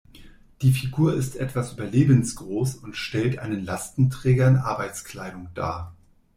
[0.63, 5.95] Die Figur ist etwas überlebensgroß und stellt einen Lastenträger in Arbeitskleidung dar.